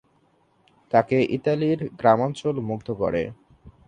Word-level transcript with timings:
তাকে 0.91 1.17
ইতালির 1.37 1.79
গ্রামাঞ্চল 1.99 2.55
মুগ্ধ 2.69 2.87
করে। 3.01 3.23